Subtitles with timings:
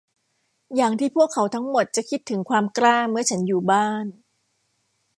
[0.75, 4.05] อย่างที่พวกเขาทั้งหมดจะคิดถึงความกล้าเมื่อฉันอยู่บ้าน